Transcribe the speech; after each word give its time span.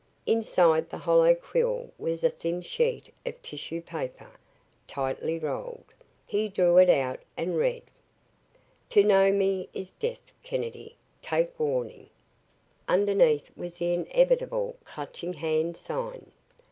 Inside 0.25 0.89
the 0.89 0.97
hollow 0.97 1.35
quill 1.35 1.91
was 1.99 2.23
a 2.23 2.31
thin 2.31 2.63
sheet 2.63 3.13
of 3.23 3.39
tissue 3.43 3.81
paper, 3.83 4.31
tightly 4.87 5.37
rolled. 5.37 5.83
He 6.25 6.49
drew 6.49 6.79
it 6.79 6.89
out 6.89 7.19
and 7.37 7.55
read: 7.55 7.83
"To 8.89 9.03
know 9.03 9.31
me 9.31 9.69
is 9.75 9.91
DEATH 9.91 10.33
Kennedy 10.41 10.95
Take 11.21 11.59
Warning!" 11.59 12.09
Underneath 12.87 13.55
was 13.55 13.75
the 13.77 13.93
inevitable 13.93 14.75
Clutching 14.85 15.33
Hand 15.33 15.77
sign. 15.77 16.31